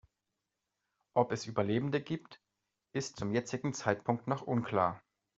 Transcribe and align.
Ob 1.13 1.31
es 1.31 1.45
Überlebende 1.45 2.01
gibt, 2.01 2.41
ist 2.91 3.17
zum 3.17 3.31
jetzigen 3.35 3.71
Zeitpunkt 3.75 4.25
noch 4.25 4.41
unklar. 4.41 4.99